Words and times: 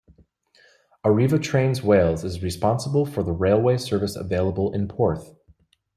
Arriva 1.05 1.39
Trains 1.39 1.83
Wales 1.83 2.23
is 2.23 2.41
responsible 2.41 3.05
for 3.05 3.21
the 3.21 3.31
railway 3.33 3.77
service 3.77 4.15
available 4.15 4.73
in 4.73 4.87
Porth. 4.87 5.35